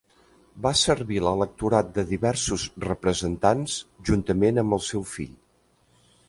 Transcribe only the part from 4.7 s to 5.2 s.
el seu